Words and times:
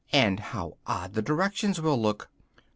And 0.11 0.39
how 0.39 0.77
odd 0.87 1.13
the 1.13 1.21
directions 1.21 1.79
will 1.79 2.01
look! 2.01 2.31